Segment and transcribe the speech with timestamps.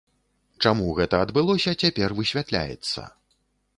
[0.65, 3.01] Чаму гэта адбылося, цяпер высвятляецца.